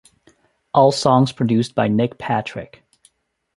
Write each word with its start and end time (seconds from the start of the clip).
All 0.73 0.91
songs 0.91 1.31
produced 1.31 1.75
by 1.75 1.87
Nick 1.87 2.17
Patrick. 2.17 2.81